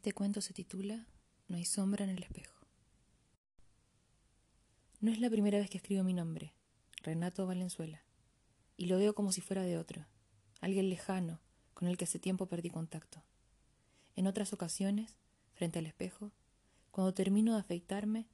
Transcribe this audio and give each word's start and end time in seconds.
fragmento 0.00 0.40
se 0.40 0.54
titula 0.54 1.06
No 1.48 1.56
hay 1.56 1.64
sombra 1.64 2.04
en 2.04 2.10
el 2.10 2.22
espejo. 2.22 2.66
No 5.00 5.10
es 5.10 5.20
la 5.20 5.30
primera 5.30 5.58
vez 5.58 5.68
que 5.68 5.78
escribo 5.78 6.02
mi 6.04 6.14
nombre, 6.14 6.54
Renato 7.02 7.46
Valenzuela, 7.46 8.02
y 8.76 8.86
lo 8.86 8.98
veo 8.98 9.14
como 9.14 9.32
si 9.32 9.40
fuera 9.40 9.62
de 9.62 9.78
otro, 9.78 10.06
alguien 10.60 10.88
lejano 10.88 11.40
con 11.74 11.88
el 11.88 11.96
que 11.96 12.04
hace 12.04 12.18
tiempo 12.18 12.46
perdí 12.46 12.70
contacto. 12.70 13.22
En 14.16 14.26
otras 14.26 14.52
ocasiones, 14.52 15.16
frente 15.54 15.78
al 15.78 15.86
espejo, 15.86 16.32
cuando 16.90 17.14
termino 17.14 17.54
de 17.54 17.60
afeitarme, 17.60 18.26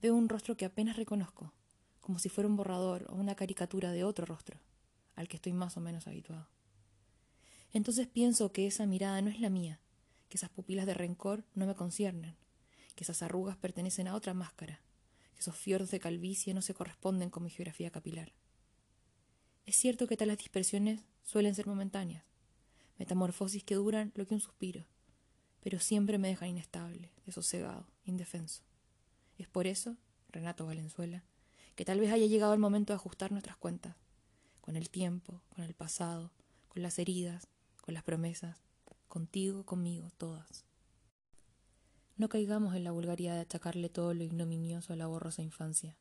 veo 0.00 0.14
un 0.14 0.28
rostro 0.28 0.56
que 0.56 0.64
apenas 0.64 0.96
reconozco, 0.96 1.52
como 2.00 2.18
si 2.18 2.28
fuera 2.28 2.48
un 2.48 2.56
borrador 2.56 3.06
o 3.10 3.14
una 3.14 3.34
caricatura 3.34 3.92
de 3.92 4.04
otro 4.04 4.26
rostro, 4.26 4.60
al 5.14 5.28
que 5.28 5.36
estoy 5.36 5.52
más 5.52 5.76
o 5.76 5.80
menos 5.80 6.06
habituado. 6.06 6.48
Entonces 7.72 8.06
pienso 8.06 8.52
que 8.52 8.66
esa 8.66 8.86
mirada 8.86 9.20
no 9.20 9.28
es 9.28 9.40
la 9.40 9.50
mía, 9.50 9.80
que 10.28 10.36
esas 10.36 10.50
pupilas 10.50 10.86
de 10.86 10.94
rencor 10.94 11.44
no 11.54 11.66
me 11.66 11.74
conciernen, 11.74 12.36
que 12.94 13.04
esas 13.04 13.22
arrugas 13.22 13.56
pertenecen 13.56 14.08
a 14.08 14.14
otra 14.14 14.34
máscara, 14.34 14.80
que 15.34 15.40
esos 15.40 15.56
fiordos 15.56 15.90
de 15.90 16.00
calvicie 16.00 16.54
no 16.54 16.62
se 16.62 16.74
corresponden 16.74 17.30
con 17.30 17.42
mi 17.42 17.50
geografía 17.50 17.90
capilar. 17.90 18.32
Es 19.66 19.76
cierto 19.76 20.06
que 20.06 20.16
tales 20.16 20.38
dispersiones 20.38 21.02
suelen 21.22 21.54
ser 21.54 21.66
momentáneas, 21.66 22.24
metamorfosis 22.98 23.64
que 23.64 23.74
duran 23.74 24.12
lo 24.14 24.26
que 24.26 24.34
un 24.34 24.40
suspiro, 24.40 24.86
pero 25.60 25.80
siempre 25.80 26.18
me 26.18 26.28
dejan 26.28 26.50
inestable, 26.50 27.12
desosegado, 27.24 27.86
indefenso. 28.04 28.62
Es 29.38 29.48
por 29.48 29.66
eso, 29.66 29.96
Renato 30.30 30.66
Valenzuela, 30.66 31.24
que 31.74 31.84
tal 31.84 32.00
vez 32.00 32.10
haya 32.12 32.26
llegado 32.26 32.54
el 32.54 32.60
momento 32.60 32.92
de 32.92 32.96
ajustar 32.96 33.32
nuestras 33.32 33.56
cuentas, 33.56 33.96
con 34.60 34.76
el 34.76 34.88
tiempo, 34.88 35.42
con 35.48 35.64
el 35.64 35.74
pasado, 35.74 36.32
con 36.68 36.82
las 36.82 36.98
heridas, 36.98 37.48
con 37.82 37.94
las 37.94 38.02
promesas, 38.02 38.65
contigo, 39.16 39.64
conmigo, 39.64 40.10
todas. 40.18 40.66
No 42.18 42.28
caigamos 42.28 42.76
en 42.76 42.84
la 42.84 42.90
vulgaridad 42.90 43.32
de 43.32 43.40
achacarle 43.40 43.88
todo 43.88 44.12
lo 44.12 44.22
ignominioso 44.22 44.92
a 44.92 44.96
la 44.96 45.06
borrosa 45.06 45.40
infancia. 45.40 45.96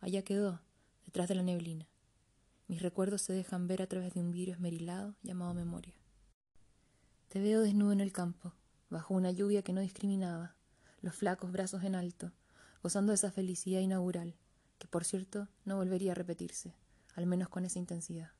Allá 0.00 0.22
quedó, 0.22 0.62
detrás 1.04 1.28
de 1.28 1.34
la 1.34 1.42
neblina. 1.42 1.86
Mis 2.66 2.80
recuerdos 2.80 3.20
se 3.20 3.34
dejan 3.34 3.68
ver 3.68 3.82
a 3.82 3.86
través 3.88 4.14
de 4.14 4.20
un 4.20 4.30
vidrio 4.30 4.54
esmerilado 4.54 5.16
llamado 5.22 5.52
memoria. 5.52 5.92
Te 7.28 7.42
veo 7.42 7.60
desnudo 7.60 7.92
en 7.92 8.00
el 8.00 8.10
campo, 8.10 8.54
bajo 8.88 9.12
una 9.12 9.32
lluvia 9.32 9.60
que 9.60 9.74
no 9.74 9.82
discriminaba, 9.82 10.56
los 11.02 11.14
flacos 11.14 11.52
brazos 11.52 11.84
en 11.84 11.94
alto, 11.94 12.32
gozando 12.82 13.10
de 13.10 13.16
esa 13.16 13.30
felicidad 13.30 13.80
inaugural, 13.80 14.34
que 14.78 14.88
por 14.88 15.04
cierto 15.04 15.48
no 15.66 15.76
volvería 15.76 16.12
a 16.12 16.14
repetirse, 16.14 16.74
al 17.16 17.26
menos 17.26 17.50
con 17.50 17.66
esa 17.66 17.78
intensidad. 17.78 18.30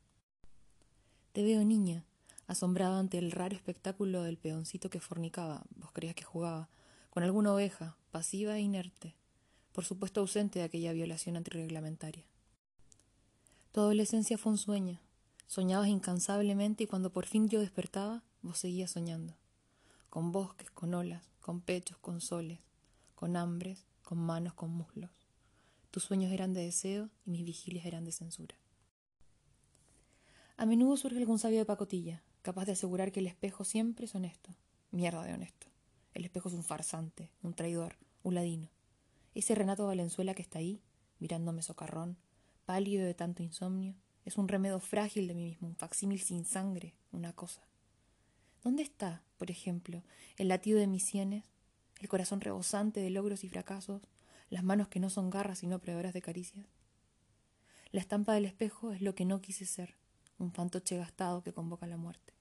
Te 1.32 1.42
veo 1.42 1.62
niña, 1.66 2.06
asombrado 2.50 2.96
ante 2.96 3.16
el 3.16 3.30
raro 3.30 3.54
espectáculo 3.54 4.24
del 4.24 4.36
peoncito 4.36 4.90
que 4.90 4.98
fornicaba, 4.98 5.62
vos 5.76 5.92
creías 5.92 6.16
que 6.16 6.24
jugaba, 6.24 6.68
con 7.08 7.22
alguna 7.22 7.54
oveja, 7.54 7.96
pasiva 8.10 8.56
e 8.56 8.60
inerte, 8.60 9.14
por 9.70 9.84
supuesto 9.84 10.20
ausente 10.20 10.58
de 10.58 10.64
aquella 10.64 10.92
violación 10.92 11.36
antirreglamentaria. 11.36 12.24
Tu 13.70 13.78
adolescencia 13.78 14.36
fue 14.36 14.50
un 14.50 14.58
sueño, 14.58 14.98
soñabas 15.46 15.86
incansablemente 15.86 16.82
y 16.82 16.86
cuando 16.88 17.12
por 17.12 17.24
fin 17.24 17.48
yo 17.48 17.60
despertaba, 17.60 18.24
vos 18.42 18.58
seguías 18.58 18.90
soñando, 18.90 19.36
con 20.08 20.32
bosques, 20.32 20.72
con 20.72 20.92
olas, 20.92 21.22
con 21.40 21.60
pechos, 21.60 21.98
con 21.98 22.20
soles, 22.20 22.58
con 23.14 23.36
hambres, 23.36 23.86
con 24.02 24.18
manos, 24.18 24.54
con 24.54 24.70
muslos. 24.70 25.12
Tus 25.92 26.02
sueños 26.02 26.32
eran 26.32 26.52
de 26.52 26.62
deseo 26.62 27.10
y 27.24 27.30
mis 27.30 27.44
vigilias 27.44 27.86
eran 27.86 28.04
de 28.04 28.10
censura. 28.10 28.56
A 30.56 30.66
menudo 30.66 30.96
surge 30.96 31.16
algún 31.16 31.38
sabio 31.38 31.60
de 31.60 31.64
pacotilla, 31.64 32.24
capaz 32.42 32.64
de 32.64 32.72
asegurar 32.72 33.12
que 33.12 33.20
el 33.20 33.26
espejo 33.26 33.64
siempre 33.64 34.06
es 34.06 34.14
honesto. 34.14 34.50
Mierda 34.90 35.22
de 35.24 35.34
honesto. 35.34 35.68
El 36.14 36.24
espejo 36.24 36.48
es 36.48 36.54
un 36.54 36.64
farsante, 36.64 37.30
un 37.42 37.54
traidor, 37.54 37.96
un 38.22 38.34
ladino. 38.34 38.70
Ese 39.34 39.54
Renato 39.54 39.86
Valenzuela 39.86 40.34
que 40.34 40.42
está 40.42 40.58
ahí, 40.58 40.82
mirándome 41.18 41.62
socarrón, 41.62 42.16
pálido 42.64 43.04
de 43.04 43.14
tanto 43.14 43.42
insomnio, 43.42 43.94
es 44.24 44.36
un 44.36 44.48
remedio 44.48 44.80
frágil 44.80 45.28
de 45.28 45.34
mí 45.34 45.44
mismo, 45.44 45.68
un 45.68 45.76
facsímil 45.76 46.20
sin 46.20 46.44
sangre, 46.44 46.94
una 47.12 47.32
cosa. 47.32 47.62
¿Dónde 48.62 48.82
está, 48.82 49.22
por 49.38 49.50
ejemplo, 49.50 50.02
el 50.36 50.48
latido 50.48 50.78
de 50.78 50.86
mis 50.86 51.04
sienes, 51.04 51.44
el 52.00 52.08
corazón 52.08 52.40
rebosante 52.40 53.00
de 53.00 53.10
logros 53.10 53.44
y 53.44 53.48
fracasos, 53.48 54.02
las 54.50 54.64
manos 54.64 54.88
que 54.88 55.00
no 55.00 55.10
son 55.10 55.30
garras 55.30 55.60
sino 55.60 55.78
proveedoras 55.78 56.12
de 56.12 56.22
caricias? 56.22 56.66
La 57.92 58.00
estampa 58.00 58.34
del 58.34 58.44
espejo 58.44 58.92
es 58.92 59.00
lo 59.00 59.14
que 59.14 59.24
no 59.24 59.40
quise 59.40 59.64
ser, 59.64 59.96
un 60.40 60.52
fantoche 60.52 60.96
gastado 60.96 61.42
que 61.42 61.52
convoca 61.52 61.86
la 61.86 61.96
muerte. 61.96 62.34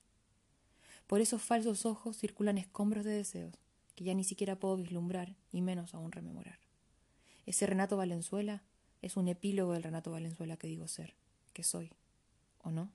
Por 1.08 1.22
esos 1.22 1.42
falsos 1.42 1.86
ojos 1.86 2.18
circulan 2.18 2.58
escombros 2.58 3.04
de 3.06 3.12
deseos 3.12 3.54
que 3.96 4.06
ya 4.06 4.14
ni 4.14 4.24
siquiera 4.24 4.58
puedo 4.58 4.78
vislumbrar 4.78 5.36
y 5.52 5.62
menos 5.62 5.94
aún 5.94 6.12
rememorar. 6.12 6.60
Ese 7.46 7.66
Renato 7.66 7.98
Valenzuela 7.98 8.64
es 9.02 9.18
un 9.18 9.28
epílogo 9.28 9.74
del 9.74 9.84
Renato 9.84 10.12
Valenzuela 10.12 10.56
que 10.56 10.68
digo 10.68 10.88
ser, 10.88 11.16
que 11.52 11.64
soy, 11.64 11.92
¿o 12.64 12.72
no? 12.72 12.92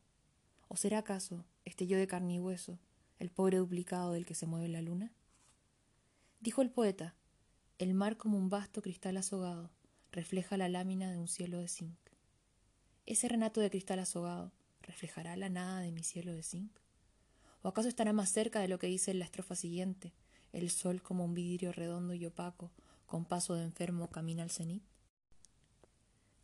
¿O 0.68 0.76
será 0.76 0.98
acaso 0.98 1.44
este 1.64 1.86
yo 1.86 1.98
de 1.98 2.06
carne 2.06 2.34
y 2.34 2.40
hueso, 2.40 2.78
el 3.18 3.30
pobre 3.30 3.58
duplicado 3.58 4.12
del 4.12 4.24
que 4.24 4.34
se 4.34 4.46
mueve 4.46 4.68
la 4.68 4.80
luna? 4.80 5.12
Dijo 6.40 6.62
el 6.62 6.70
poeta, 6.70 7.14
el 7.78 7.94
mar 7.94 8.16
como 8.16 8.38
un 8.38 8.48
vasto 8.48 8.80
cristal 8.80 9.16
azogado 9.16 9.70
refleja 10.12 10.56
la 10.56 10.68
lámina 10.68 11.10
de 11.10 11.18
un 11.18 11.28
cielo 11.28 11.58
de 11.58 11.68
zinc. 11.68 11.98
Ese 13.06 13.28
Renato 13.28 13.60
de 13.60 13.70
cristal 13.70 13.98
azogado 13.98 14.52
¿Reflejará 14.86 15.34
la 15.36 15.48
nada 15.48 15.80
de 15.80 15.92
mi 15.92 16.02
cielo 16.02 16.34
de 16.34 16.42
zinc? 16.42 16.70
¿O 17.62 17.68
acaso 17.68 17.88
estará 17.88 18.12
más 18.12 18.30
cerca 18.30 18.60
de 18.60 18.68
lo 18.68 18.78
que 18.78 18.86
dice 18.86 19.10
en 19.10 19.18
la 19.18 19.24
estrofa 19.24 19.56
siguiente? 19.56 20.12
El 20.52 20.70
sol 20.70 21.02
como 21.02 21.24
un 21.24 21.32
vidrio 21.32 21.72
redondo 21.72 22.12
y 22.12 22.26
opaco, 22.26 22.70
con 23.06 23.24
paso 23.24 23.54
de 23.54 23.62
enfermo 23.62 24.10
camina 24.10 24.42
al 24.42 24.50
cenit. 24.50 24.84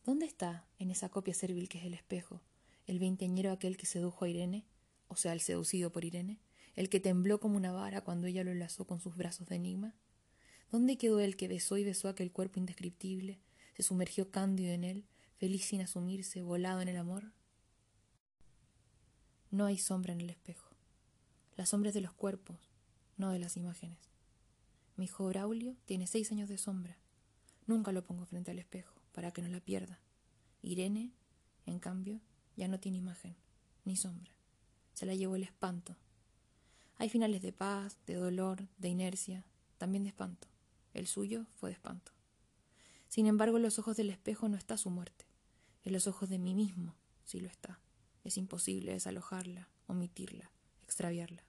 ¿Dónde 0.04 0.24
está, 0.24 0.66
en 0.78 0.90
esa 0.90 1.10
copia 1.10 1.34
servil 1.34 1.68
que 1.68 1.78
es 1.78 1.84
el 1.84 1.92
espejo, 1.92 2.40
el 2.86 2.98
veinteañero 2.98 3.52
aquel 3.52 3.76
que 3.76 3.84
sedujo 3.84 4.24
a 4.24 4.28
Irene, 4.30 4.64
o 5.08 5.16
sea, 5.16 5.34
el 5.34 5.40
seducido 5.40 5.92
por 5.92 6.06
Irene, 6.06 6.40
el 6.74 6.88
que 6.88 7.00
tembló 7.00 7.40
como 7.40 7.58
una 7.58 7.72
vara 7.72 8.00
cuando 8.00 8.26
ella 8.26 8.42
lo 8.42 8.52
enlazó 8.52 8.86
con 8.86 9.00
sus 9.00 9.16
brazos 9.16 9.48
de 9.48 9.56
enigma? 9.56 9.94
¿Dónde 10.72 10.96
quedó 10.96 11.20
el 11.20 11.36
que 11.36 11.48
besó 11.48 11.76
y 11.76 11.84
besó 11.84 12.08
aquel 12.08 12.32
cuerpo 12.32 12.58
indescriptible, 12.58 13.38
se 13.74 13.82
sumergió 13.82 14.30
cándido 14.30 14.72
en 14.72 14.84
él, 14.84 15.04
feliz 15.36 15.66
sin 15.66 15.82
asumirse, 15.82 16.40
volado 16.40 16.80
en 16.80 16.88
el 16.88 16.96
amor? 16.96 17.32
No 19.50 19.66
hay 19.66 19.78
sombra 19.78 20.12
en 20.12 20.20
el 20.20 20.30
espejo. 20.30 20.70
La 21.56 21.66
sombra 21.66 21.88
es 21.88 21.94
de 21.94 22.00
los 22.00 22.12
cuerpos, 22.12 22.56
no 23.16 23.30
de 23.30 23.40
las 23.40 23.56
imágenes. 23.56 23.98
Mi 24.96 25.06
hijo 25.06 25.26
Braulio 25.26 25.74
tiene 25.86 26.06
seis 26.06 26.30
años 26.30 26.48
de 26.48 26.56
sombra. 26.56 26.96
Nunca 27.66 27.90
lo 27.90 28.04
pongo 28.04 28.26
frente 28.26 28.52
al 28.52 28.60
espejo 28.60 28.94
para 29.12 29.32
que 29.32 29.42
no 29.42 29.48
la 29.48 29.58
pierda. 29.58 29.98
Irene, 30.62 31.10
en 31.66 31.80
cambio, 31.80 32.20
ya 32.56 32.68
no 32.68 32.78
tiene 32.78 32.98
imagen, 32.98 33.34
ni 33.84 33.96
sombra. 33.96 34.32
Se 34.94 35.04
la 35.04 35.16
llevó 35.16 35.34
el 35.34 35.42
espanto. 35.42 35.96
Hay 36.98 37.08
finales 37.08 37.42
de 37.42 37.52
paz, 37.52 37.98
de 38.06 38.14
dolor, 38.14 38.68
de 38.78 38.88
inercia, 38.88 39.44
también 39.78 40.04
de 40.04 40.10
espanto. 40.10 40.46
El 40.94 41.08
suyo 41.08 41.46
fue 41.56 41.70
de 41.70 41.74
espanto. 41.74 42.12
Sin 43.08 43.26
embargo, 43.26 43.56
en 43.56 43.64
los 43.64 43.80
ojos 43.80 43.96
del 43.96 44.10
espejo 44.10 44.48
no 44.48 44.56
está 44.56 44.76
su 44.76 44.90
muerte. 44.90 45.26
En 45.82 45.92
los 45.92 46.06
ojos 46.06 46.28
de 46.28 46.38
mí 46.38 46.54
mismo 46.54 46.94
sí 47.24 47.40
lo 47.40 47.48
está. 47.48 47.80
Es 48.24 48.36
imposible 48.36 48.92
desalojarla, 48.92 49.68
omitirla, 49.86 50.50
extraviarla. 50.82 51.44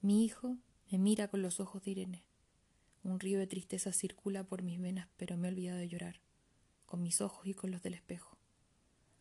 Mi 0.00 0.24
hijo 0.24 0.58
me 0.90 0.98
mira 0.98 1.28
con 1.28 1.42
los 1.42 1.60
ojos 1.60 1.82
de 1.82 1.92
Irene. 1.92 2.24
Un 3.02 3.20
río 3.20 3.38
de 3.38 3.46
tristeza 3.46 3.92
circula 3.92 4.44
por 4.44 4.62
mis 4.62 4.80
venas, 4.80 5.08
pero 5.16 5.36
me 5.36 5.48
he 5.48 5.50
olvidado 5.50 5.78
de 5.78 5.88
llorar, 5.88 6.20
con 6.86 7.02
mis 7.02 7.20
ojos 7.20 7.46
y 7.46 7.54
con 7.54 7.70
los 7.70 7.82
del 7.82 7.94
espejo. 7.94 8.36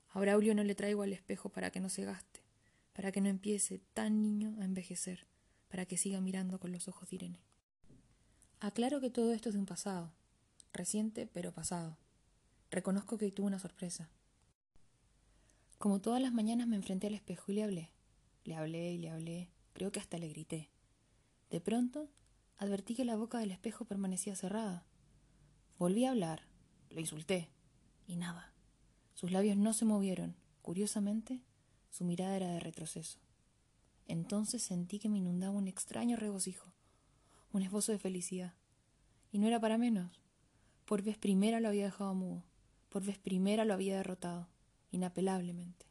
A 0.09 0.19
Braulio 0.19 0.53
no 0.53 0.63
le 0.63 0.75
traigo 0.75 1.03
al 1.03 1.13
espejo 1.13 1.49
para 1.49 1.71
que 1.71 1.79
no 1.79 1.89
se 1.89 2.03
gaste, 2.03 2.41
para 2.93 3.11
que 3.11 3.21
no 3.21 3.29
empiece 3.29 3.79
tan 3.93 4.21
niño 4.21 4.55
a 4.59 4.65
envejecer, 4.65 5.25
para 5.69 5.85
que 5.85 5.97
siga 5.97 6.19
mirando 6.19 6.59
con 6.59 6.71
los 6.71 6.87
ojos 6.87 7.09
de 7.09 7.15
Irene. 7.15 7.39
Aclaro 8.59 8.99
que 8.99 9.09
todo 9.09 9.33
esto 9.33 9.49
es 9.49 9.53
de 9.53 9.59
un 9.59 9.65
pasado, 9.65 10.11
reciente 10.73 11.27
pero 11.27 11.53
pasado. 11.53 11.97
Reconozco 12.69 13.17
que 13.17 13.31
tuve 13.31 13.47
una 13.47 13.59
sorpresa. 13.59 14.09
Como 15.81 15.99
todas 15.99 16.21
las 16.21 16.31
mañanas 16.31 16.67
me 16.67 16.75
enfrenté 16.75 17.07
al 17.07 17.15
espejo 17.15 17.51
y 17.51 17.55
le 17.55 17.63
hablé. 17.63 17.89
Le 18.43 18.53
hablé 18.53 18.93
y 18.93 18.99
le 18.99 19.09
hablé, 19.09 19.49
creo 19.73 19.91
que 19.91 19.99
hasta 19.99 20.19
le 20.19 20.27
grité. 20.27 20.69
De 21.49 21.59
pronto, 21.59 22.07
advertí 22.59 22.93
que 22.93 23.03
la 23.03 23.15
boca 23.15 23.39
del 23.39 23.49
espejo 23.49 23.85
permanecía 23.85 24.35
cerrada. 24.35 24.85
Volví 25.79 26.05
a 26.05 26.11
hablar, 26.11 26.43
le 26.91 27.01
insulté, 27.01 27.49
y 28.05 28.15
nada. 28.15 28.53
Sus 29.15 29.31
labios 29.31 29.57
no 29.57 29.73
se 29.73 29.85
movieron. 29.85 30.35
Curiosamente, 30.61 31.41
su 31.89 32.05
mirada 32.05 32.35
era 32.35 32.49
de 32.49 32.59
retroceso. 32.59 33.17
Entonces 34.05 34.61
sentí 34.61 34.99
que 34.99 35.09
me 35.09 35.17
inundaba 35.17 35.53
un 35.53 35.67
extraño 35.67 36.15
regocijo, 36.15 36.71
un 37.53 37.63
esbozo 37.63 37.91
de 37.91 37.97
felicidad. 37.97 38.53
Y 39.31 39.39
no 39.39 39.47
era 39.47 39.59
para 39.59 39.79
menos. 39.79 40.21
Por 40.85 41.01
vez 41.01 41.17
primera 41.17 41.59
lo 41.59 41.69
había 41.69 41.85
dejado 41.85 42.13
mudo, 42.13 42.43
por 42.89 43.03
vez 43.03 43.17
primera 43.17 43.65
lo 43.65 43.73
había 43.73 43.97
derrotado 43.97 44.50
inapelablemente. 44.91 45.90